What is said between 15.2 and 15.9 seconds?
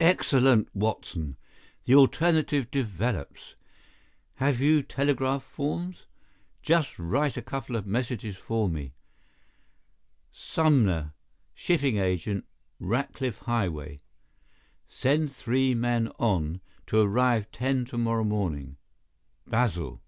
three